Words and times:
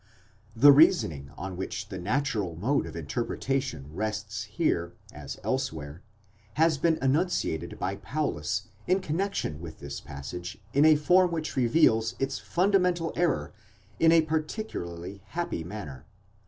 ® 0.01 0.03
The 0.59 0.71
reasoning 0.71 1.29
on 1.37 1.55
which 1.55 1.89
the 1.89 1.99
natural 1.99 2.55
mode 2.55 2.87
of 2.87 2.95
interpretation 2.95 3.91
rests 3.93 4.45
here, 4.45 4.95
as 5.13 5.37
elsewhere, 5.43 6.01
has 6.55 6.79
been 6.79 6.97
enunciated 7.03 7.77
by 7.77 7.97
Paulus 7.97 8.69
in 8.87 8.99
connexion 8.99 9.61
with 9.61 9.77
this 9.79 10.01
passage 10.01 10.57
in 10.73 10.85
a 10.85 10.95
form 10.95 11.29
which 11.31 11.55
reveals 11.55 12.15
its 12.17 12.39
fundamental 12.39 13.13
error 13.15 13.53
in 13.99 14.11
a 14.11 14.23
particularly 14.23 15.21
happy 15.27 15.63
manner. 15.63 16.07